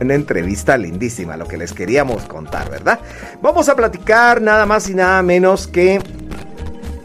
[0.00, 3.00] Una entrevista lindísima, lo que les queríamos contar, ¿verdad?
[3.40, 6.00] Vamos a platicar nada más y nada menos que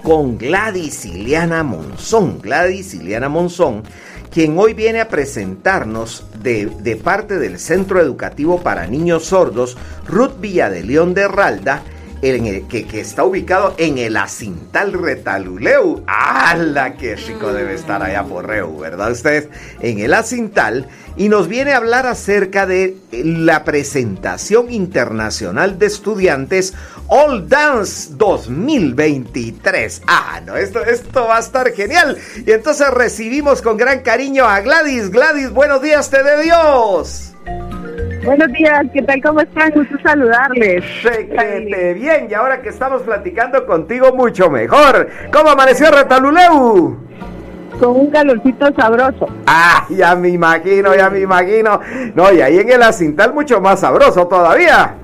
[0.03, 2.39] con Gladys Iliana Monzón.
[2.39, 3.83] Gladys Iliana Monzón,
[4.31, 10.39] quien hoy viene a presentarnos de, de parte del Centro Educativo para Niños Sordos, Ruth
[10.39, 11.81] Villadelión de Ralda,
[12.21, 16.03] que, está ubicado en el Acintal Retaluleu.
[16.07, 16.95] ¡Hala!
[16.95, 19.49] ¡Qué chico debe estar allá por Reu, ¿verdad ustedes?
[19.81, 20.87] En el Acintal.
[21.17, 26.75] Y nos viene a hablar acerca de la presentación internacional de estudiantes
[27.07, 30.03] All Dance 2023.
[30.05, 32.19] Ah, no, esto, esto va a estar genial.
[32.45, 35.09] Y entonces recibimos con gran cariño a Gladys.
[35.09, 37.33] Gladys, buenos días, te de Dios.
[38.23, 39.21] Buenos días, ¿qué tal?
[39.23, 39.71] ¿Cómo están?
[39.71, 40.83] Gusto saludarles.
[41.01, 45.09] Chequete bien, y ahora que estamos platicando contigo, mucho mejor.
[45.31, 47.06] ¿Cómo amaneció Retaluleu?
[47.79, 49.27] Con un calorcito sabroso.
[49.45, 51.79] Ah, ya me imagino, ya me imagino.
[52.15, 54.95] No, y ahí en el acintal mucho más sabroso todavía.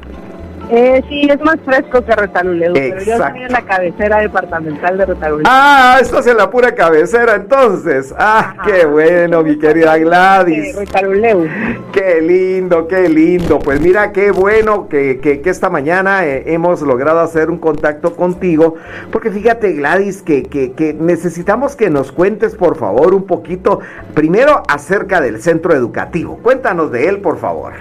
[0.69, 5.05] Eh, sí, es más fresco que Retaluleu, pero yo estoy en la cabecera departamental de
[5.05, 5.45] Retaluleu.
[5.45, 8.13] Ah, estás en la pura cabecera entonces.
[8.17, 10.75] Ah, qué bueno, mi querida Gladys.
[10.75, 11.47] Retaluleu.
[11.91, 13.59] Qué lindo, qué lindo.
[13.59, 18.75] Pues mira, qué bueno que, que, esta mañana eh, hemos logrado hacer un contacto contigo,
[19.11, 23.81] porque fíjate, Gladys, que, que necesitamos que nos cuentes, por favor, un poquito,
[24.13, 26.39] primero acerca del centro educativo.
[26.41, 27.73] Cuéntanos de él, por favor.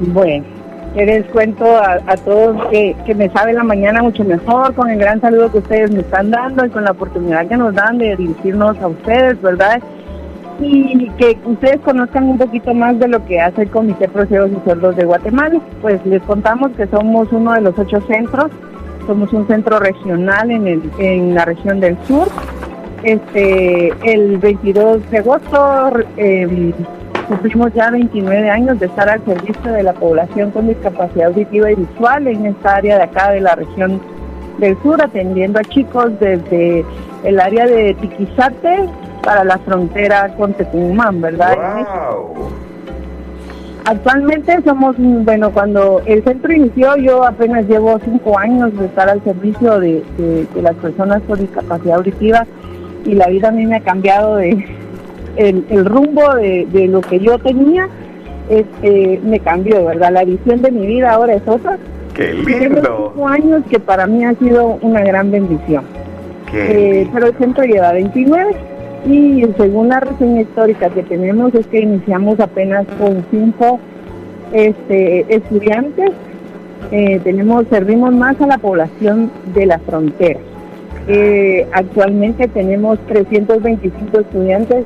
[0.00, 0.53] Bueno
[0.94, 5.50] les cuento a, todos que, me sabe la mañana mucho mejor, con el gran saludo
[5.50, 8.86] que ustedes me están dando y con la oportunidad que nos dan de dirigirnos a
[8.86, 9.82] ustedes, ¿verdad?
[10.60, 14.68] Y que ustedes conozcan un poquito más de lo que hace el Comité Procesos y
[14.68, 15.60] Sordos de Guatemala.
[15.82, 18.52] Pues les contamos que somos uno de los ocho centros,
[19.08, 22.28] somos un centro regional en, el, en la región del sur.
[23.02, 26.72] Este, el 22 de agosto eh,
[27.28, 31.76] Cumplimos ya 29 años de estar al servicio de la población con discapacidad auditiva y
[31.76, 34.00] visual en esta área de acá de la región
[34.58, 36.84] del sur, atendiendo a chicos desde
[37.24, 38.88] el área de Tiquizate
[39.22, 41.56] para la frontera con Tecumán, ¿verdad?
[43.86, 49.22] Actualmente somos, bueno, cuando el centro inició, yo apenas llevo cinco años de estar al
[49.24, 52.46] servicio de, de las personas con discapacidad auditiva
[53.04, 54.64] y la vida a mí me ha cambiado de,
[55.36, 57.88] el, rumbo de, lo que yo tenía
[58.48, 60.12] este, me cambió, ¿verdad?
[60.12, 61.78] La visión de mi vida ahora es otra.
[62.14, 63.12] ¡Qué lindo!
[63.14, 65.84] Tengo años que para mí ha sido una gran bendición.
[66.52, 68.54] Eh, pero el centro lleva 29
[69.06, 73.80] y según la reseña histórica que tenemos es que iniciamos apenas con cinco
[74.52, 76.10] este, estudiantes.
[76.92, 80.38] Eh, tenemos servimos más a la población de la frontera.
[81.08, 84.84] Eh, actualmente tenemos 325 estudiantes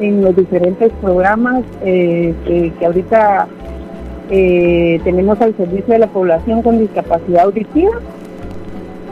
[0.00, 3.46] en los diferentes programas eh, que, ahorita
[4.30, 7.92] eh, tenemos al servicio de la población con discapacidad auditiva.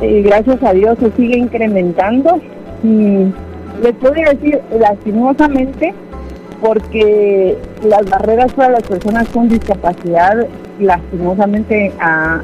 [0.00, 2.40] Gracias a Dios se sigue incrementando.
[2.82, 3.26] Y
[3.82, 5.92] les puedo decir lastimosamente
[6.60, 10.46] porque las barreras para las personas con discapacidad,
[10.80, 11.92] lastimosamente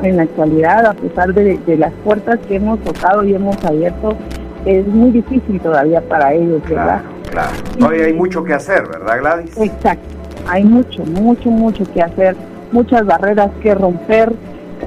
[0.03, 4.17] en la actualidad, a pesar de, de, las puertas que hemos tocado y hemos abierto,
[4.65, 7.03] es muy difícil todavía para ellos, ¿verdad?
[7.35, 7.51] Claro.
[7.79, 9.57] Todavía hay mucho que hacer, ¿verdad, Gladys?
[9.59, 10.07] Exacto.
[10.47, 12.37] Hay mucho, mucho, mucho que hacer,
[12.71, 14.33] muchas barreras que romper.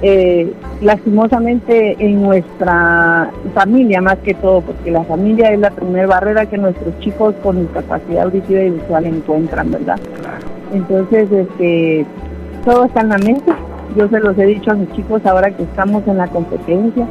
[0.02, 6.46] Eh, lastimosamente en nuestra familia más que todo, porque la familia es la primera barrera
[6.46, 10.00] que nuestros chicos con discapacidad auditiva y visual encuentran, ¿verdad?
[10.22, 10.46] Claro.
[10.74, 12.06] Entonces, este,
[12.63, 13.52] todo está en la mente.
[13.97, 17.07] Yo se los he dicho a mis chicos ahora que estamos en la competencia.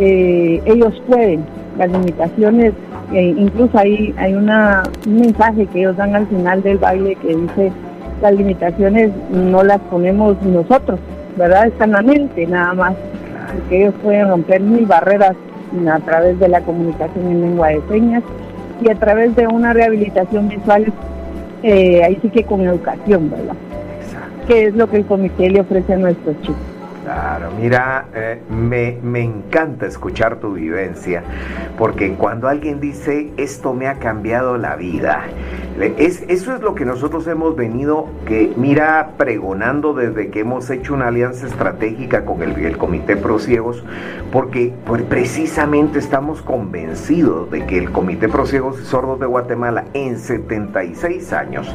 [0.00, 1.44] Eh, ellos pueden,
[1.78, 2.74] las limitaciones
[3.12, 7.34] eh, incluso ahí hay una, un mensaje que ellos dan al final del baile que
[7.34, 7.72] dice
[8.20, 10.98] las limitaciones no las ponemos nosotros,
[11.36, 11.68] ¿verdad?
[11.68, 12.94] Está en la mente nada más,
[13.54, 15.36] porque ellos pueden romper mil barreras
[15.90, 18.22] a través de la comunicación en lengua de señas
[18.82, 20.92] y a través de una rehabilitación visual,
[21.62, 23.54] eh, ahí sí que con educación, ¿verdad?
[24.46, 26.77] Que es lo que el comité le ofrece a nuestros chicos.
[27.08, 31.22] Claro, mira, eh, me, me, encanta escuchar tu vivencia,
[31.78, 35.24] porque cuando alguien dice esto me ha cambiado la vida,
[35.80, 40.94] es, eso es lo que nosotros hemos venido, que mira, pregonando desde que hemos hecho
[40.94, 43.84] una alianza estratégica con el, Comité Prociegos,
[44.32, 50.18] porque pues, precisamente estamos convencidos de que el Comité Prociegos y Sordos de Guatemala en
[50.18, 51.74] 76 años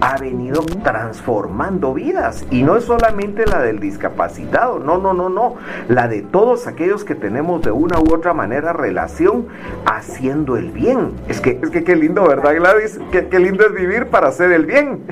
[0.00, 5.56] ha venido transformando vidas, y no es solamente la del discapacitado, no, no, no, no.
[5.88, 9.46] La de todos aquellos que tenemos de una u otra manera relación
[9.86, 11.12] haciendo el bien.
[11.28, 12.98] Es que, es que qué lindo, ¿verdad, Gladys?
[13.10, 15.02] Qué, qué lindo es vivir para hacer el bien.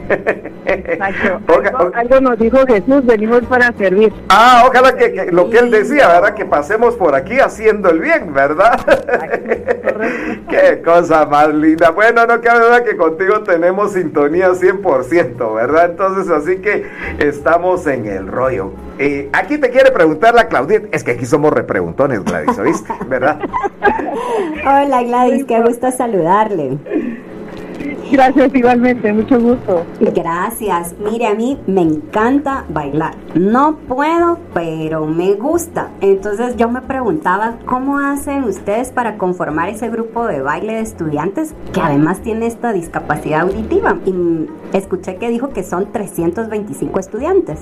[0.66, 1.62] Exacto.
[1.94, 4.12] algo, nos dijo Jesús, venimos para servir.
[4.28, 6.34] Ah, ojalá que, lo que él decía, ¿verdad?
[6.34, 8.80] Que pasemos por aquí haciendo el bien, ¿verdad?
[10.48, 11.90] Qué cosa más linda.
[11.90, 15.90] Bueno, no cabe duda que contigo tenemos sintonía 100%, ¿verdad?
[15.90, 16.86] Entonces, así que
[17.18, 18.72] estamos en el rollo.
[18.98, 20.94] Eh, aquí te quiere preguntar la Claudette.
[20.94, 22.92] Es que aquí somos repreguntones, Gladys, ¿oíste?
[23.08, 23.40] ¿Verdad?
[24.64, 26.78] Hola, Gladys, qué gusto saludarle.
[28.12, 29.86] Gracias igualmente, mucho gusto.
[29.98, 30.94] Gracias.
[30.98, 33.14] Mire, a mí me encanta bailar.
[33.34, 35.88] No puedo, pero me gusta.
[36.02, 41.54] Entonces yo me preguntaba, ¿cómo hacen ustedes para conformar ese grupo de baile de estudiantes
[41.72, 43.96] que además tiene esta discapacidad auditiva?
[44.04, 47.60] Y escuché que dijo que son 325 estudiantes.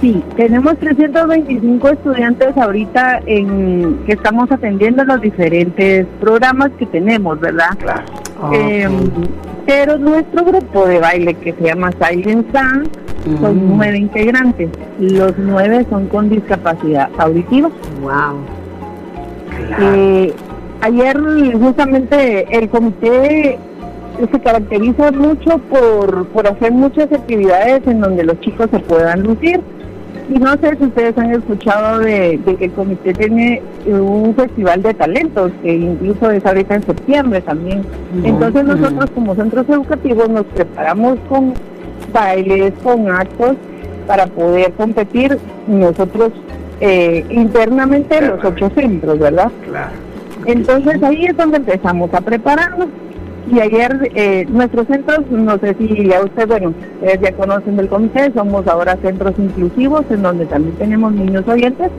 [0.00, 7.76] Sí, tenemos 325 estudiantes ahorita en que estamos atendiendo los diferentes programas que tenemos, ¿verdad?
[7.78, 8.19] Claro.
[8.52, 9.10] Em,
[9.66, 12.88] pero nuestro grupo de baile que se llama Silent Sun
[13.40, 13.76] son mm.
[13.76, 14.70] nueve integrantes.
[14.98, 17.70] Los nueve son con discapacidad auditiva.
[18.02, 18.60] Wow.
[19.80, 20.32] Eh,
[20.80, 21.16] ayer
[21.60, 23.58] justamente el comité
[24.30, 29.60] se caracteriza mucho por, por hacer muchas actividades en donde los chicos se puedan lucir.
[30.28, 34.94] Y no sé si ustedes han escuchado de, que el comité tiene un festival de
[34.94, 37.82] talentos, que incluso es ahorita en septiembre también.
[38.22, 41.54] Entonces nosotros como centros educativos nos preparamos con
[42.12, 43.56] bailes, con actos,
[44.06, 46.32] para poder competir nosotros
[46.80, 49.50] eh, internamente los ocho centros, ¿verdad?
[49.68, 49.90] Claro.
[50.46, 52.88] Entonces ahí es donde empezamos a prepararnos.
[53.50, 57.88] Y ayer eh, nuestros centros, no sé si ya usted, bueno, ustedes ya conocen del
[57.88, 61.90] comité, somos ahora centros inclusivos en donde también tenemos niños oyentes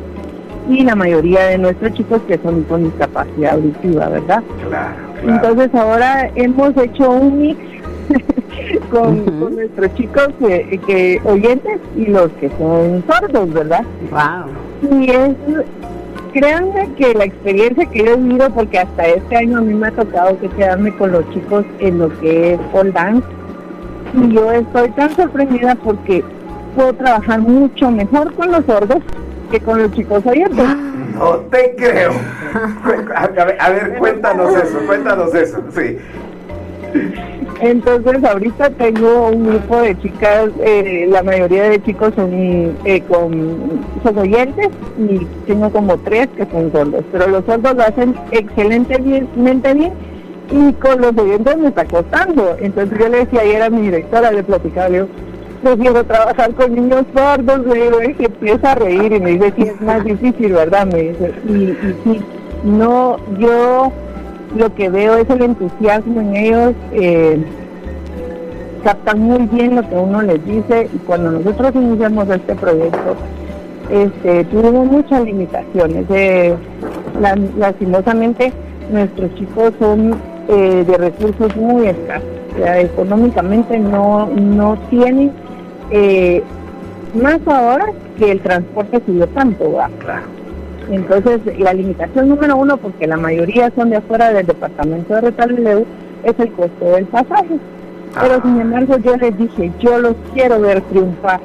[0.70, 4.44] y la mayoría de nuestros chicos que son con discapacidad auditiva, ¿verdad?
[4.68, 4.96] Claro.
[5.24, 7.60] Entonces ahora hemos hecho un mix
[8.92, 13.84] con, nuestros chicos que, oyentes y los que son sordos, ¿verdad?
[14.12, 15.00] Wow.
[15.00, 15.36] Y es
[16.34, 19.88] créanme que la experiencia que yo he vivido, porque hasta este año a mí me
[19.88, 23.28] ha tocado que quedarme con los chicos en lo que es pole dance,
[24.14, 26.24] y yo estoy tan sorprendida porque
[26.76, 29.00] puedo trabajar mucho mejor con los sordos
[29.52, 30.66] que con los chicos oyentes.
[31.16, 32.12] No te creo.
[33.60, 35.98] A ver, cuéntanos eso, cuéntanos eso, sí.
[37.62, 43.84] Entonces ahorita tengo un grupo de chicas, eh, la mayoría de chicos son, eh, con,
[44.04, 49.74] son oyentes y tengo como tres que son sordos, pero los sordos lo hacen excelentemente
[49.76, 49.94] bien
[50.50, 52.58] y con los oyentes me está costando.
[52.60, 55.06] Entonces yo le decía ayer a mi directora, le platicaba, yo
[55.62, 59.64] prefiero trabajar con niños sordos, le digo, y empieza a reír y me dice, sí,
[59.64, 60.88] es más difícil, ¿verdad?
[60.88, 62.22] Me dice, y, y sí,
[62.64, 63.92] no, yo
[64.56, 67.44] lo que veo es el entusiasmo en ellos, eh,
[68.84, 73.16] captan muy bien lo que uno les dice y cuando nosotros iniciamos este proyecto,
[73.90, 76.06] este, tuvimos muchas limitaciones.
[76.10, 76.56] Eh,
[77.58, 78.52] lastimosamente,
[78.92, 80.16] nuestros chicos son
[80.50, 82.28] eh, de recursos muy escasos,
[82.78, 85.32] económicamente no, no tienen,
[87.14, 87.88] más ahora
[88.18, 89.78] que el transporte subió tanto.
[90.00, 90.41] Claro
[90.92, 95.86] entonces, la limitación número uno, porque la mayoría son de afuera del departamento de Retalileu,
[96.24, 97.58] es el costo del pasaje.
[98.20, 98.42] Pero ah.
[98.44, 101.40] sin embargo, yo les dije, yo los quiero ver triunfar,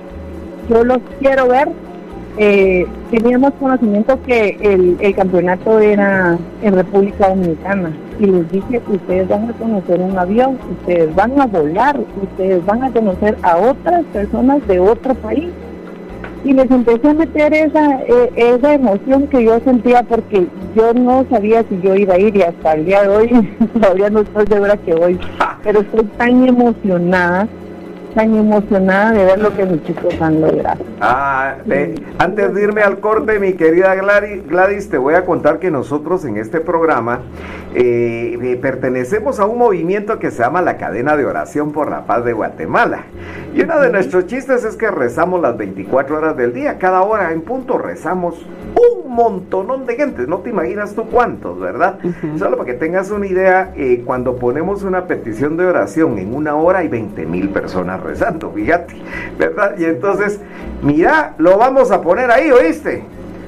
[0.69, 1.69] yo los quiero ver.
[2.39, 9.27] Eh, teníamos conocimiento que el, el campeonato era en República Dominicana y les dije, ustedes
[9.27, 14.05] van a conocer un avión, ustedes van a volar, ustedes van a conocer a otras
[14.13, 15.49] personas de otro país
[16.45, 21.27] y les empecé a meter esa, eh, esa emoción que yo sentía porque yo no
[21.31, 24.45] sabía si yo iba a ir y hasta el día de hoy todavía no estoy
[24.47, 25.19] de verdad que voy,
[25.63, 27.49] pero estoy tan emocionada
[28.17, 30.83] tan emocionada de ver lo que mis chicos han logrado.
[31.03, 31.57] Ah,
[32.19, 36.39] antes de irme al corte, mi querida Gladys, te voy a contar que nosotros en
[36.39, 37.21] este programa
[37.75, 42.07] eh, eh, pertenecemos a un movimiento que se llama la Cadena de Oración por la
[42.07, 43.05] Paz de Guatemala.
[43.55, 47.33] Y uno de nuestros chistes es que rezamos las 24 horas del día, cada hora
[47.33, 51.99] en punto rezamos un montonón de gente, no te imaginas tú cuántos, ¿verdad?
[52.39, 56.55] Solo para que tengas una idea, eh, cuando ponemos una petición de oración en una
[56.57, 58.95] hora hay 20 mil personas rezando, fíjate,
[59.39, 59.77] ¿verdad?
[59.79, 60.41] Y entonces,
[60.83, 63.05] mira, lo vamos a poner ahí, ¿oíste?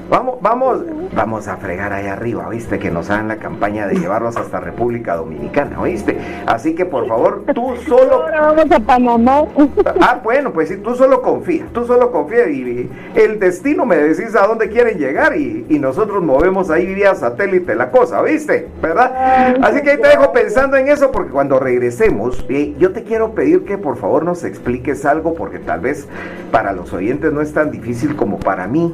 [0.09, 0.79] Vamos, vamos,
[1.15, 2.79] vamos a fregar ahí arriba, ¿viste?
[2.79, 6.17] Que nos hagan la campaña de llevarlos hasta República Dominicana, ¿oíste?
[6.47, 8.13] Así que por favor, tú solo.
[8.23, 9.43] Ahora vamos a Panamá.
[10.01, 14.35] Ah, bueno, pues sí, tú solo confía, tú solo confía y, el destino me decís
[14.35, 18.67] a dónde quieren llegar y, nosotros movemos ahí vía satélite la cosa, ¿viste?
[18.81, 19.55] ¿Verdad?
[19.61, 23.31] Así que ahí te dejo pensando en eso porque cuando regresemos, eh, yo te quiero
[23.31, 26.07] pedir que por favor nos expliques algo porque tal vez
[26.51, 28.93] para los oyentes no es tan difícil como para mí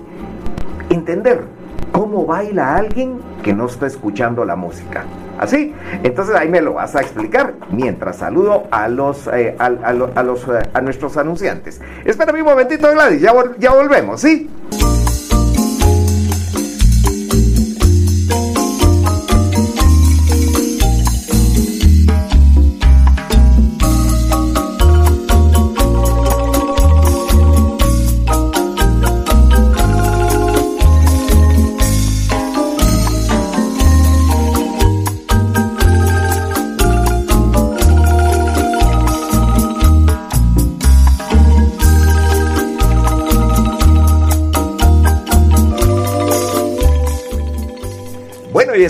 [0.90, 1.44] entender
[1.92, 5.04] cómo baila alguien que no está escuchando la música.
[5.38, 5.74] ¿Así?
[6.04, 11.18] Entonces ahí me lo vas a explicar mientras saludo a los, eh, eh, a nuestros
[11.18, 11.82] anunciantes.
[12.06, 14.50] Espérame un momentito, Gladys, ya volvemos, ¿sí?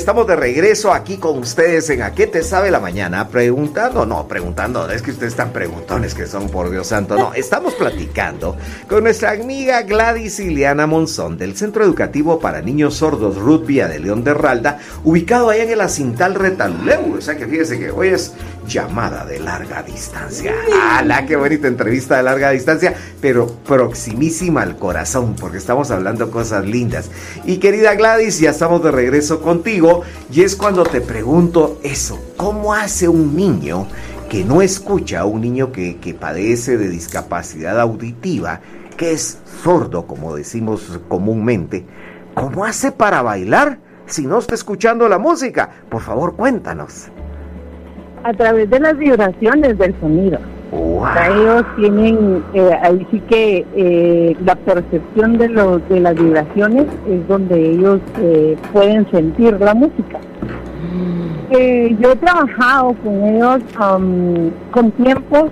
[0.05, 4.27] Estamos de regreso aquí con ustedes en A qué te sabe la mañana, preguntando, no,
[4.27, 8.55] preguntando, es que ustedes están preguntones que son por Dios santo, no, estamos platicando
[8.87, 13.97] con nuestra amiga Gladys Ileana Monzón del Centro Educativo para Niños Sordos Ruth Vía de
[13.97, 18.09] León de Ralda, ubicado allá en el Acintal Retaluleu, o sea que fíjese que hoy
[18.09, 18.31] es
[18.65, 20.53] llamada de larga distancia.
[20.97, 22.93] ¡Hala, qué bonita entrevista de larga distancia!
[23.21, 27.09] Pero proximísima al corazón, porque estamos hablando cosas lindas.
[27.45, 32.73] Y querida Gladys, ya estamos de regreso contigo, y es cuando te pregunto eso, ¿cómo
[32.73, 33.87] hace un niño
[34.29, 38.61] que no escucha, un niño que, que padece de discapacidad auditiva,
[38.97, 41.85] que es sordo, como decimos comúnmente,
[42.33, 45.69] ¿cómo hace para bailar si no está escuchando la música?
[45.89, 47.09] Por favor, cuéntanos
[48.25, 50.39] a través de las vibraciones del sonido.
[50.73, 57.27] ellos tienen, eh, ahí sí que eh, la percepción de, los, de las vibraciones es
[57.27, 60.17] donde ellos eh, pueden sentir la música.
[60.91, 62.01] Mm.
[62.01, 63.59] yo he trabajado con ellos
[64.71, 65.51] con tiempos,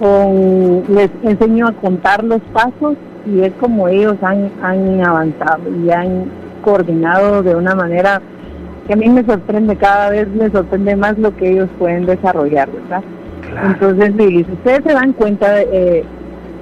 [0.00, 2.96] con, les enseño a contar los pasos
[3.26, 6.24] y es como ellos han, han avanzado y han
[6.64, 8.22] coordinado de una manera
[8.86, 12.68] que a mí me sorprende, cada vez me sorprende más lo que ellos pueden desarrollar,
[12.70, 13.02] ¿verdad?
[13.64, 16.04] Entonces, si ustedes se dan cuenta, eh,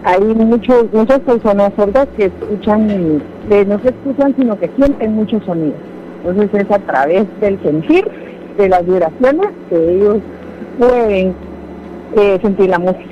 [0.04, 5.78] hay muchos, muchas personas sordas que escuchan, no se escuchan, sino que sienten muchos sonidos.
[6.24, 8.04] Entonces es a través del sentir,
[8.56, 10.18] de las vibraciones, que ellos
[10.78, 11.34] pueden
[12.16, 13.04] eh, sentir la música.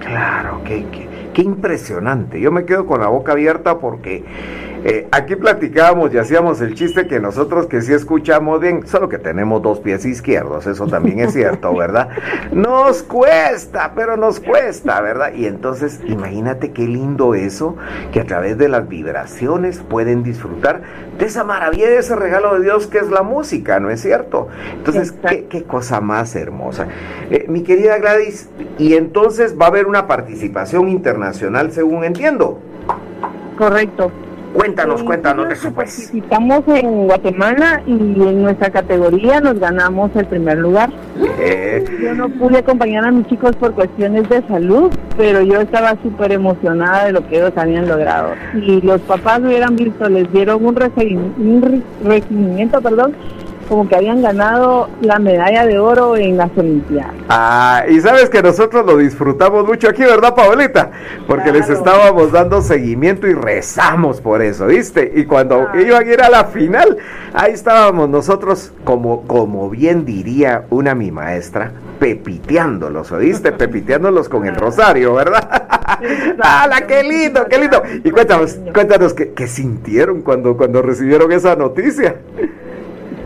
[0.00, 2.40] Claro, qué, qué, qué impresionante.
[2.40, 4.24] Yo me quedo con la boca abierta porque
[4.84, 9.18] eh, aquí platicábamos y hacíamos el chiste que nosotros que sí escuchamos bien, solo que
[9.18, 12.08] tenemos dos pies izquierdos, eso también es cierto, ¿verdad?
[12.52, 15.32] Nos cuesta, pero nos cuesta, ¿verdad?
[15.34, 17.76] Y entonces imagínate qué lindo eso,
[18.12, 20.82] que a través de las vibraciones pueden disfrutar
[21.18, 24.48] de esa maravilla, de ese regalo de Dios que es la música, ¿no es cierto?
[24.74, 25.12] Entonces,
[25.48, 26.86] qué, cosa más hermosa.
[27.30, 32.60] Eh, mi querida Gladys, y entonces va a haber una participación internacional, según entiendo.
[33.56, 34.12] Correcto.
[34.58, 35.94] Cuéntanos, cuéntanos de eso pues.
[35.94, 40.90] Participamos en Guatemala y en nuestra categoría nos ganamos el primer lugar.
[42.02, 46.32] Yo no pude acompañar a mis chicos por cuestiones de salud, pero yo estaba súper
[46.32, 48.30] emocionada de lo que ellos habían logrado.
[48.54, 53.14] Y los papás hubieran visto, les dieron un, un recibimiento, perdón,
[53.68, 57.12] como que habían ganado la medalla de oro en las Olimpiadas.
[57.28, 60.90] Ah, y sabes que nosotros lo disfrutamos mucho aquí, ¿verdad, Paolita?
[61.26, 65.12] Porque les estábamos dando seguimiento y rezamos por eso, ¿viste?
[65.14, 65.80] Y cuando ah.
[65.80, 66.96] iban a ir a la final,
[67.34, 73.52] ahí estábamos nosotros, como, como bien diría una mi maestra, pepiteándolos, ¿oíste?
[73.58, 75.46] Pepiteándolos con el rosario, ¿verdad?
[76.40, 77.82] ¡Hala, qué lindo, qué lindo!
[78.04, 82.16] Y cuéntanos, cuéntanos qué, qué sintieron cuando, cuando recibieron esa noticia.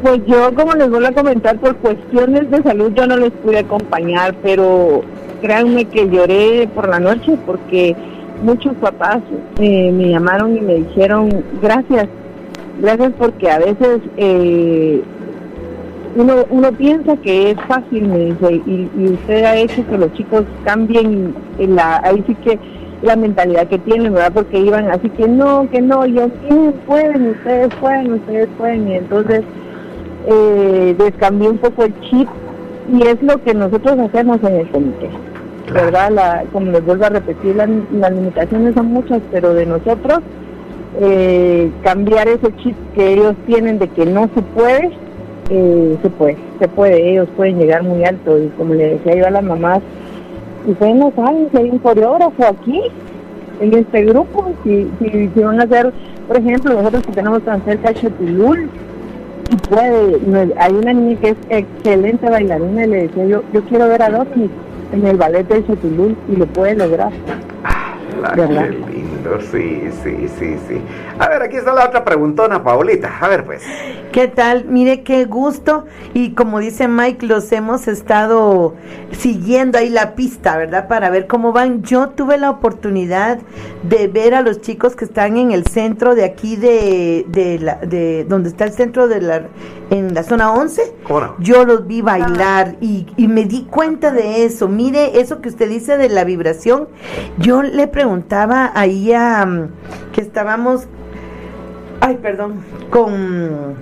[0.03, 3.61] Pues yo, como les voy a comentar, por cuestiones de salud yo no les pude
[3.61, 5.03] acompañar, pero
[5.41, 7.95] créanme que lloré por la noche porque
[8.43, 9.19] muchos papás
[9.61, 11.29] eh, me llamaron y me dijeron
[11.63, 12.09] gracias,
[12.81, 15.05] gracias porque a veces eh,
[16.17, 20.43] uno, uno piensa que es fácil, me dice, y, usted ha hecho que los chicos
[20.65, 22.59] cambien la, ahí sí que
[23.03, 24.33] la mentalidad que tienen, ¿verdad?
[24.35, 26.57] Porque iban así que no, que no, yo sí
[26.89, 29.43] pueden, ustedes pueden, ustedes pueden, y entonces
[30.27, 32.29] eh, descambió un poco el chip
[32.93, 35.11] y es lo que nosotros hacemos en el comité.
[35.73, 36.11] ¿Verdad?
[36.11, 40.21] La, como les vuelvo a repetir, las limitaciones son muchas, pero de nosotros
[41.01, 44.91] eh, cambiar ese chip que ellos tienen de que no se puede,
[45.49, 49.27] eh, se puede, se puede, ellos pueden llegar muy alto y como le decía yo
[49.27, 49.81] a las mamás,
[50.67, 52.83] ustedes no saben si hay un coreógrafo aquí
[53.61, 55.93] en este grupo, si, si, van a hacer,
[56.29, 58.27] por ejemplo, nosotros que tenemos tan cerca y
[59.57, 64.03] puede, hay una niña que es excelente bailarina y le decía yo, yo quiero ver
[64.03, 64.51] a Dorothy
[64.93, 67.13] en el ballet de Chetulul y lo puede lograr.
[68.25, 68.71] Ah, ¿verdad?
[69.51, 70.81] sí, sí, sí, sí.
[71.19, 73.19] A ver, aquí está la otra preguntona, Paulita.
[73.21, 73.63] A ver, pues.
[74.13, 74.67] ¿Qué tal?
[74.67, 75.87] Mire qué gusto.
[76.15, 78.75] Y como dice Mike, los hemos estado
[79.13, 80.89] siguiendo ahí la pista, ¿verdad?
[80.89, 81.83] Para ver cómo van.
[81.83, 83.39] Yo tuve la oportunidad
[83.83, 87.77] de ver a los chicos que están en el centro de aquí de, de, la,
[87.77, 89.43] de donde está el centro de la,
[89.91, 90.95] en la zona 11.
[91.39, 94.69] Yo los vi bailar y, y me di cuenta de eso.
[94.69, 96.89] Mire, eso que usted dice de la vibración.
[97.39, 99.11] Yo le preguntaba ahí
[100.13, 100.87] que estábamos,
[102.03, 103.75] ay, perdón, con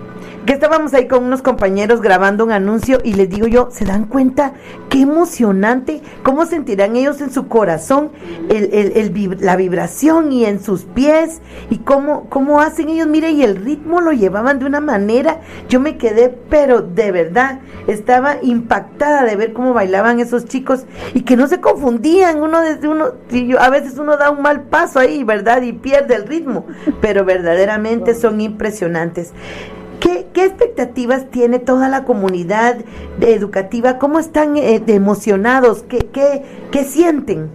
[0.47, 4.07] que estábamos ahí con unos compañeros grabando un anuncio y les digo yo, ¿se dan
[4.07, 4.55] cuenta
[4.89, 6.01] qué emocionante?
[6.23, 8.11] ¿Cómo sentirán ellos en su corazón
[8.49, 11.43] el, la vibración y en sus pies?
[11.69, 13.07] ¿Y cómo, cómo hacen ellos?
[13.07, 17.61] Mire, y el ritmo lo llevaban de una manera, yo me quedé, pero de verdad,
[17.87, 22.89] estaba impactada de ver cómo bailaban esos chicos y que no se confundían, uno desde
[22.89, 23.13] uno,
[23.59, 25.63] a veces uno da un mal paso ahí, ¿verdad?
[25.63, 26.67] Y pierde el ritmo,
[27.01, 29.33] pero verdaderamente son impresionantes.
[30.01, 32.77] ¿Qué, expectativas tiene toda la comunidad
[33.21, 33.99] educativa?
[33.99, 35.83] ¿Cómo están eh, emocionados?
[35.83, 36.09] ¿Qué,
[36.71, 37.51] qué, sienten?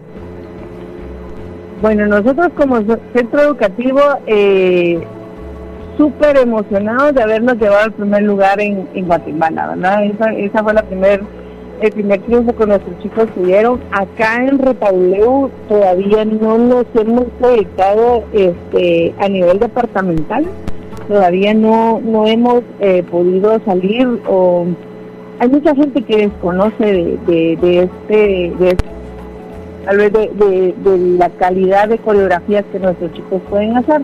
[1.82, 2.78] Bueno, nosotros como
[3.14, 5.02] centro educativo, eh,
[5.98, 10.04] súper emocionados de habernos llevado al primer lugar en, Guatemala, ¿verdad?
[10.38, 11.24] Esa, fue la primer,
[11.82, 13.82] el primer triunfo que nuestros chicos tuvieron.
[13.92, 20.46] Acá en Retauleu todavía no nos hemos proyectado este, a nivel departamental
[21.08, 24.66] todavía no, no hemos eh, podido salir o
[25.40, 28.78] hay mucha gente que desconoce de, de, este, de,
[29.86, 34.02] tal vez de, de, la calidad de coreografías que nuestros chicos pueden hacer.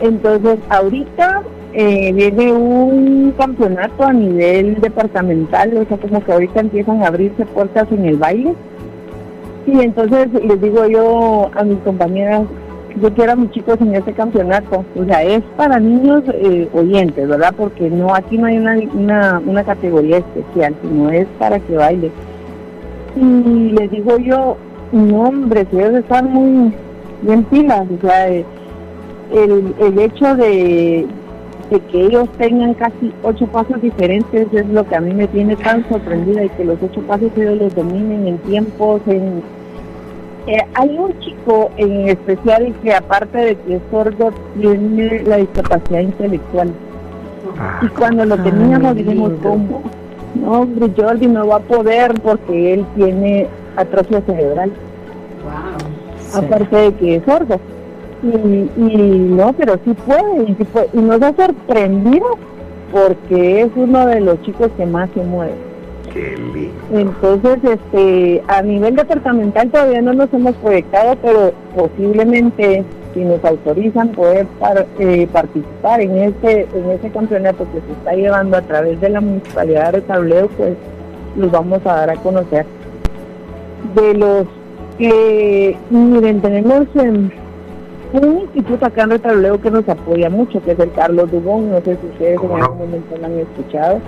[0.00, 1.42] Entonces, ahorita
[1.74, 7.46] eh, viene un campeonato a nivel departamental, o sea, como que ahorita empiezan a abrirse
[7.46, 8.54] puertas en el baile.
[9.66, 12.42] Y entonces les digo yo a mis compañeras,
[12.96, 14.84] yo quiero a mis chicos en este campeonato.
[14.96, 17.54] O sea, es para niños eh, oyentes, ¿verdad?
[17.56, 22.10] Porque no aquí no hay una, una, categoría especial, sino es para que baile.
[23.16, 24.56] Y les digo yo,
[24.92, 26.72] no, hombre, ellos están muy
[27.22, 28.44] bien pilas, o sea, eh,
[29.32, 31.06] el, el hecho de,
[31.70, 35.56] de que ellos tengan casi ocho pasos diferentes es lo que a mí me tiene
[35.56, 39.42] tan sorprendida y que los ocho pasos ellos los dominen en tiempos, en
[40.48, 46.00] eh, hay un chico en especial que aparte de que es sordo tiene la discapacidad
[46.00, 46.72] intelectual.
[47.60, 47.80] Ah.
[47.82, 49.82] y cuando lo teníamos dijimos, ¿cómo?
[50.36, 54.72] No, hombre, Jordi no va a poder porque él tiene atrofia cerebral.
[56.34, 57.60] Aparte de que es sordo.
[58.22, 60.88] Y, no, pero sí puede, y, sí puede.
[60.94, 62.26] y nos ha sorprendido
[62.90, 65.67] porque es uno de los chicos que más se mueve.
[66.92, 74.10] Entonces, este, a nivel departamental todavía no nos hemos proyectado, pero posiblemente si nos autorizan
[74.10, 74.46] poder
[74.98, 79.20] eh, participar en este en ese campeonato que se está llevando a través de la
[79.20, 80.76] municipalidad de Tableo, pues
[81.36, 82.66] los vamos a dar a conocer.
[83.94, 84.46] De los
[84.98, 87.32] que, miren, tenemos en
[88.12, 91.78] un instituto acá en Retableo que nos apoya mucho, que es el Carlos Dubón, no
[91.80, 94.00] sé si ustedes en algún momento lo han escuchado.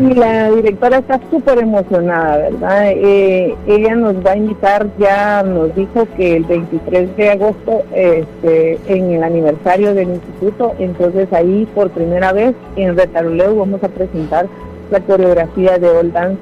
[0.00, 2.88] Y la directora está súper emocionada, ¿verdad?
[2.88, 8.78] Eh, ella nos va a invitar, ya nos dijo que el 23 de agosto, este,
[8.86, 14.46] en el aniversario del instituto, entonces ahí por primera vez en Retableo vamos a presentar
[14.90, 16.38] la coreografía de Old Dance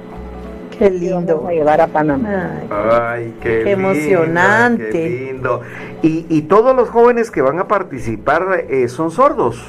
[0.79, 1.46] Qué lindo.
[1.46, 2.61] a llevar a Panamá.
[2.70, 4.90] Ay, qué, emocionante.
[4.90, 5.61] Qué lindo.
[6.03, 9.62] ¿Y, ¿Y, todos los jóvenes que van a participar eh, son sordos?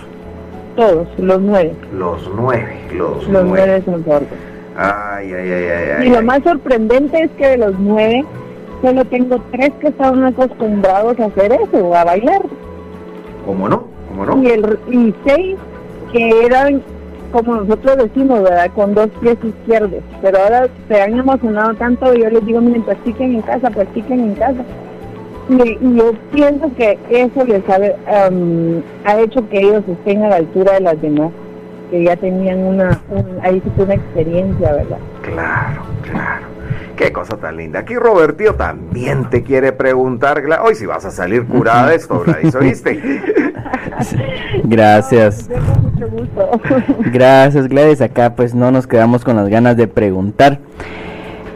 [0.75, 1.73] Todos, los nueve.
[1.93, 3.81] Los nueve, los, los nueve.
[3.85, 4.27] son sordos.
[4.75, 5.65] Ay, ay, ay,
[5.99, 6.07] ay.
[6.07, 8.25] Y lo más sorprendente es que de los nueve,
[8.81, 12.41] solo tengo tres que estaban acostumbrados a hacer eso, a bailar.
[13.45, 13.83] ¿Cómo no?
[14.09, 14.41] ¿Cómo no?
[14.41, 15.57] Y, el, y seis
[16.11, 16.81] que eran
[17.31, 18.71] como nosotros decimos, ¿verdad?
[18.75, 20.01] Con dos pies izquierdos.
[20.21, 24.19] Pero ahora se han emocionado tanto, y yo les digo, miren, practiquen en casa, practiquen
[24.19, 24.63] en casa.
[25.49, 27.79] Y, yo pienso que eso les ha,
[29.05, 31.31] ha hecho que ellos estén a la altura de las demás,
[31.91, 33.01] que ya tenían una,
[33.41, 34.97] ahí sí una experiencia, ¿verdad?
[35.21, 36.53] Claro, claro.
[36.95, 37.79] Qué cosa tan linda.
[37.79, 42.55] Aquí Robertio también te quiere preguntar, hoy si vas a salir curada de esto, Gladys,
[42.55, 43.01] ¿oíste?
[44.63, 45.49] Gracias.
[47.11, 48.01] Gracias, Gladys.
[48.01, 50.59] Acá pues no nos quedamos con las ganas de preguntar.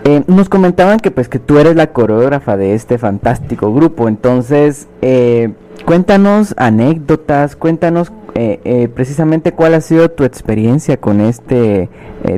[0.07, 4.87] Eh, nos comentaban que pues que tú eres la coreógrafa de este fantástico grupo, entonces
[5.01, 5.51] eh,
[5.83, 11.89] cuéntanos anécdotas, cuéntanos eh, precisamente cuál ha sido tu experiencia con este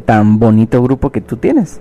[0.06, 1.80] tan bonito grupo que tú tienes.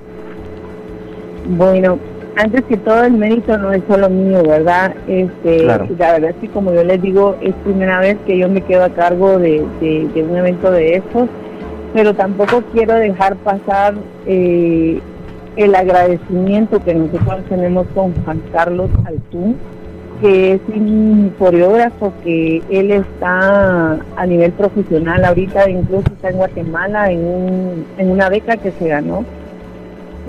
[1.57, 1.99] Bueno,
[2.37, 4.95] antes que todo el mérito no es solo mío, ¿verdad?
[5.07, 8.61] Este, La verdad es que como yo les digo, es primera vez que yo me
[8.61, 11.31] quedo a cargo de, de un evento de estos,
[11.95, 13.95] pero tampoco quiero dejar pasar
[14.27, 15.01] eh,
[15.59, 19.57] el agradecimiento que nosotros tenemos con Juan Carlos Altún,
[20.21, 27.11] que es un coreógrafo que él está a nivel profesional ahorita, incluso está en Guatemala
[27.11, 29.25] en, una beca que se ganó.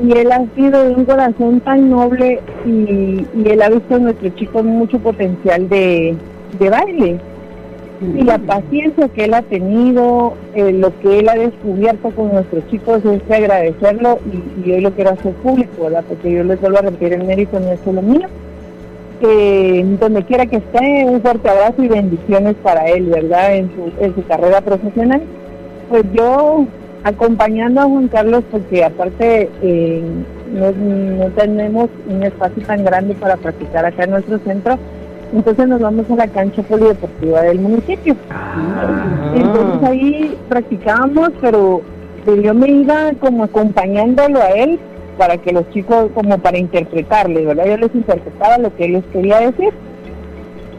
[0.04, 4.36] Y él ha sido de un corazón tan noble y, él ha visto en nuestros
[4.36, 6.18] chicos mucho potencial de
[6.60, 7.20] baile
[8.02, 12.66] y la paciencia que él ha tenido, eh, lo que él ha descubierto con nuestros
[12.70, 16.06] chicos es de agradecerlo y, y, hoy lo quiero hacer público, ¿verdad?
[16.08, 18.28] Porque yo les vuelvo a repetir, el mérito no es solo mío.
[20.00, 23.56] donde quiera que esté, un fuerte abrazo y bendiciones para él, ¿verdad?
[23.56, 25.22] En su, en su carrera profesional.
[25.90, 26.66] Pues yo
[27.04, 30.02] acompañando a Juan Carlos, porque aparte eh,
[30.54, 34.78] no, no tenemos un espacio tan grande para practicar acá en nuestro centro,
[35.34, 38.16] entonces nos vamos a la cancha polideportiva del municipio.
[38.30, 39.34] Ah.
[39.36, 41.82] Entonces ahí practicábamos, pero
[42.26, 44.80] yo me iba como acompañándolo a él
[45.18, 47.66] para que los chicos, como para interpretarle, ¿verdad?
[47.66, 49.74] Yo les interpretaba lo que él les quería decir.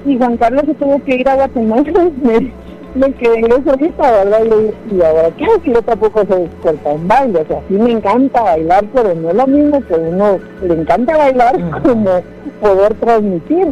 [0.07, 1.83] Y Juan Carlos se tuvo que ir a Guatemala,
[2.23, 2.53] me,
[2.95, 4.41] me quedé solita, ¿verdad?
[4.47, 7.41] Y, y ahora, ¿qué si yo tampoco soy experta en baile?
[7.41, 11.17] O sea, sí me encanta bailar, pero no es lo mismo que uno le encanta
[11.17, 12.23] bailar como
[12.63, 13.69] poder transmitir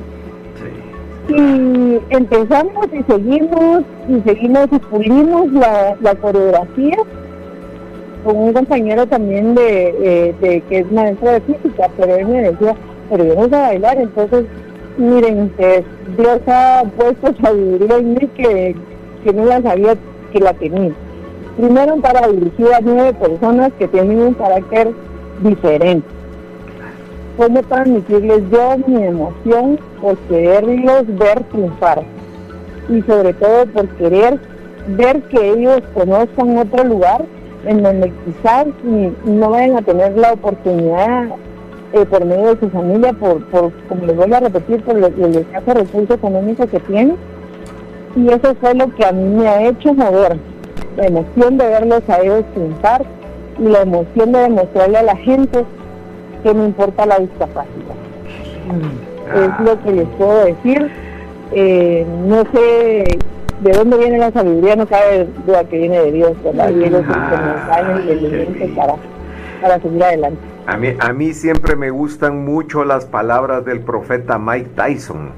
[1.29, 6.97] y empezamos y seguimos y seguimos y pulimos la, coreografía
[8.25, 12.75] con un compañero también de, eh, que es maestro de física, pero él me decía,
[13.11, 14.45] pero no sé bailar, entonces
[14.97, 15.53] miren,
[16.17, 18.75] Dios ha puesto sabiduría en mí que,
[19.25, 19.97] que no la sabía
[20.33, 20.93] que la tenía.
[21.57, 24.93] Primero para dirigir a nueve personas que tienen un carácter
[25.43, 26.18] diferente
[27.39, 32.03] cómo transmitirles yo mi emoción por quererlos ver triunfar
[32.89, 34.41] y sobre todo por querer
[34.89, 37.25] ver que ellos conozcan otro lugar
[37.65, 38.67] en donde quizás
[39.25, 41.29] no vayan a tener la oportunidad
[41.93, 45.37] eh, por medio de su familia, por, por como les voy a repetir, por el
[45.37, 47.17] escaso recurso económico que tienen.
[48.17, 50.39] Y eso fue lo que a mí me ha hecho mover,
[50.97, 53.05] la emoción de verlos a ellos triunfar
[53.59, 55.65] y la emoción de demostrarle a la gente
[56.43, 57.95] que no importa la discapacidad.
[59.35, 60.91] Es lo que les puedo decir.
[61.53, 63.19] Eh, no sé
[63.61, 66.71] de dónde viene la sabiduría, no cabe duda que viene de Dios, ¿verdad?
[66.71, 68.95] Y ellos ah, y el para,
[69.61, 70.41] para seguir adelante.
[70.67, 75.31] A mí, a mí siempre me gustan mucho las palabras del profeta Mike Tyson,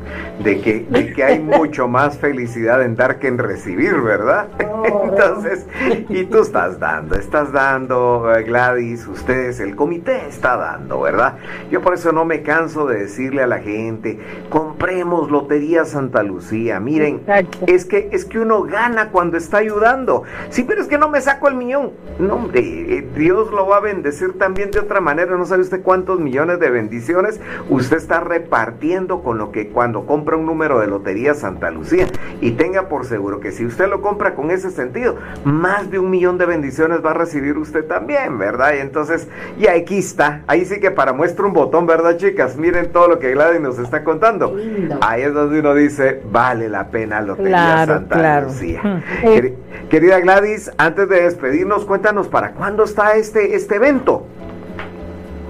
[0.42, 4.48] de que, de que hay mucho más felicidad en dar que en recibir, ¿verdad?
[5.04, 5.66] Entonces,
[6.08, 11.38] y tú estás dando, estás dando, eh, Gladys, ustedes, el comité está dando, ¿verdad?
[11.70, 16.80] Yo por eso no me canso de decirle a la gente, compremos Lotería Santa Lucía,
[16.80, 17.22] miren,
[17.66, 20.24] es que, es que uno gana cuando está ayudando.
[20.50, 21.92] Sí, pero es que no me saco el millón.
[22.18, 25.82] No, hombre, eh, Dios lo va a bendecir también de otra manera no sabe usted
[25.82, 30.86] cuántos millones de bendiciones usted está repartiendo con lo que cuando compra un número de
[30.86, 32.06] lotería Santa Lucía.
[32.40, 36.10] Y tenga por seguro que si usted lo compra con ese sentido, más de un
[36.10, 38.74] millón de bendiciones va a recibir usted también, ¿verdad?
[38.76, 39.28] Y entonces,
[39.58, 42.56] y aquí está, ahí sí que para muestra un botón, ¿verdad, chicas?
[42.56, 44.56] Miren todo lo que Gladys nos está contando.
[45.00, 48.82] Ahí es donde uno dice, vale la pena Lotería Santa Lucía.
[48.82, 49.88] Hmm.
[49.88, 54.26] Querida Gladys, antes de despedirnos, cuéntanos para cuándo está este, este evento.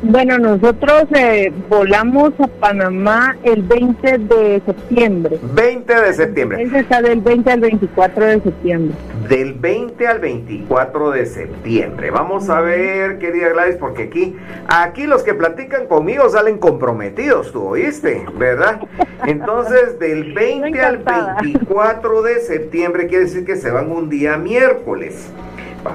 [0.02, 5.38] Bueno, nosotros eh, volamos a Panamá el 20 de septiembre.
[5.42, 6.62] 20 de septiembre.
[6.62, 8.96] Ese está del 20 al 24 de septiembre.
[9.28, 12.10] Del 20 al 24 de septiembre.
[12.10, 14.36] Vamos a ver, querida Gladys, porque aquí,
[14.68, 18.80] aquí los que platican conmigo salen comprometidos, tú oíste, ¿verdad?
[19.26, 21.04] Entonces, del 20 al
[21.42, 25.30] 24 de septiembre quiere decir que se van un día miércoles.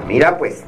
[0.06, 0.64] Mira, pues,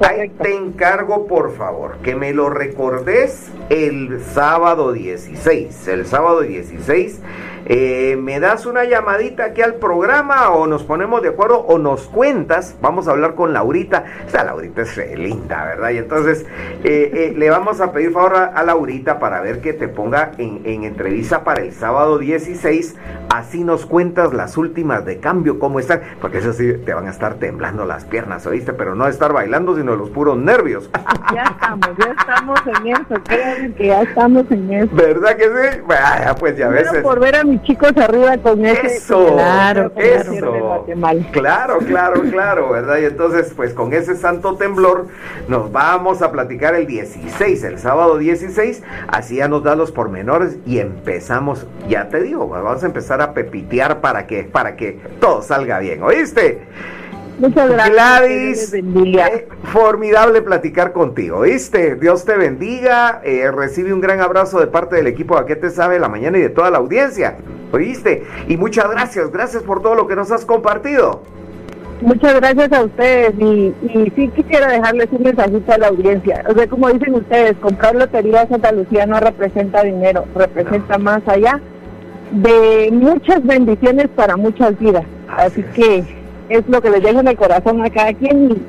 [0.00, 5.88] ahí te encargo, por favor, que me lo recordes el sábado 16.
[5.88, 7.20] El sábado 16
[7.66, 12.02] eh, me das una llamadita aquí al programa o nos ponemos de acuerdo o nos
[12.02, 15.90] cuentas, vamos a hablar con Laurita, esta Laurita es linda, ¿verdad?
[15.90, 16.44] Y entonces
[16.82, 20.62] eh, eh, le vamos a pedir favor a, Laurita para ver que te ponga en,
[20.64, 22.96] en, entrevista para el sábado 16,
[23.32, 27.10] así nos cuentas las últimas de cambio, cómo están, porque eso sí, te van a
[27.10, 28.72] estar temblando las piernas, ¿oíste?
[28.72, 30.90] Pero no estar bailando, sino los puros nervios.
[31.32, 34.94] Ya estamos, ya estamos en eso, créanme que ya estamos en eso.
[34.94, 35.80] ¿Verdad que sí?
[35.86, 36.88] Vaya, pues ya ves.
[37.02, 38.96] por ver a mis chicos arriba con ese.
[38.96, 40.32] Eso, claro, eso.
[41.32, 42.98] Claro, claro, claro, ¿verdad?
[42.98, 45.06] Y entonces, pues con ese santo temblor
[45.48, 50.56] nos vamos a platicar el 16, el sábado 16, así ya nos da los pormenores
[50.66, 55.42] y empezamos, ya te digo, vamos a empezar a pepitear para que, para que todo
[55.42, 56.62] salga bien, ¿oíste?
[57.38, 57.90] Muchas gracias.
[57.90, 61.96] Gladys, eh, formidable platicar contigo, ¿viste?
[61.96, 65.70] Dios te bendiga, eh, recibe un gran abrazo de parte del equipo de ¿Qué te
[65.70, 67.38] sabe la mañana y de toda la audiencia,
[67.72, 68.24] ¿oíste?
[68.48, 71.22] Y muchas gracias, gracias por todo lo que nos has compartido.
[72.02, 76.44] Muchas gracias a ustedes y, y sí quisiera dejarles un mensajito a la audiencia.
[76.48, 81.60] O sea, como dicen ustedes, comprar lotería Santa Lucía no representa dinero, representa más allá
[82.32, 85.04] de muchas bendiciones para muchas vidas.
[85.28, 86.21] Así que
[86.52, 88.62] es lo que les dejo en el corazón a cada quien.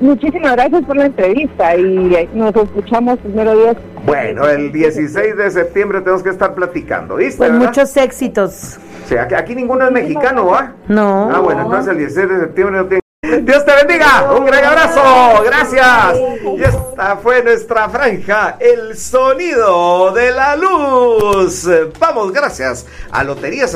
[0.00, 3.76] Muchísimas gracias por la entrevista y nos escuchamos primero Dios.
[4.06, 7.38] Bueno, el 16 de septiembre tenemos que estar platicando, ¿viste?
[7.38, 8.78] Pues muchos éxitos.
[9.06, 10.74] Sí, aquí, ninguno es mexicano, ¿va?
[10.86, 11.30] No.
[11.32, 15.42] Ah, bueno, entonces el 16 de septiembre no tiene Dios te bendiga, un gran abrazo,
[15.44, 16.16] gracias.
[16.56, 21.68] Y esta fue nuestra franja, el sonido de la luz.
[21.98, 23.68] Vamos, gracias a Lotería Santa